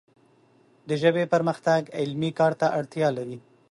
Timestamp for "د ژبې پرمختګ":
0.87-1.81